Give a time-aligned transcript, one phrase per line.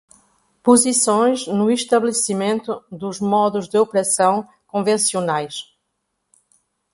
[0.63, 5.71] Posições no estabelecimento dos modos de operação convencionais.